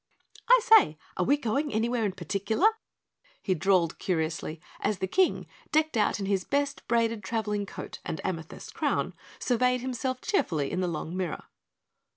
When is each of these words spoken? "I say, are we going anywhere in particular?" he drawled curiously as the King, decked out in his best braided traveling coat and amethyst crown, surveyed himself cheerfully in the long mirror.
"I 0.49 0.59
say, 0.63 0.97
are 1.15 1.23
we 1.25 1.37
going 1.37 1.71
anywhere 1.71 2.03
in 2.05 2.13
particular?" 2.13 2.65
he 3.43 3.53
drawled 3.53 3.99
curiously 3.99 4.59
as 4.79 4.97
the 4.97 5.05
King, 5.05 5.45
decked 5.71 5.95
out 5.95 6.19
in 6.19 6.25
his 6.25 6.43
best 6.43 6.81
braided 6.87 7.23
traveling 7.23 7.67
coat 7.67 7.99
and 8.03 8.19
amethyst 8.23 8.73
crown, 8.73 9.13
surveyed 9.37 9.81
himself 9.81 10.19
cheerfully 10.19 10.71
in 10.71 10.81
the 10.81 10.87
long 10.87 11.15
mirror. 11.15 11.43